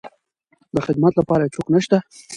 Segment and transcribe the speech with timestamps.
[0.75, 1.97] د خدمت لپاره يې څوک نشته.